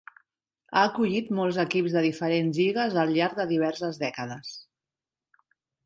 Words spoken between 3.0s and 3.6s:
al llarg de